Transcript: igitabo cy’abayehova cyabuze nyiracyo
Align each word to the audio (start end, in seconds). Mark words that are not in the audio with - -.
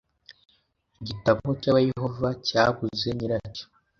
igitabo 1.01 1.47
cy’abayehova 1.61 2.29
cyabuze 2.47 3.07
nyiracyo 3.17 3.65